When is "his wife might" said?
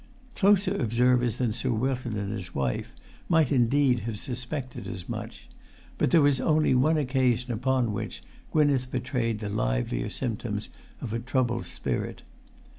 2.33-3.51